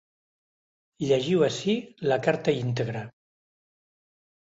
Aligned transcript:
Llegiu 1.09 1.43
ací 1.47 1.75
la 2.11 2.17
carta 2.29 2.55
íntegra. 2.61 3.05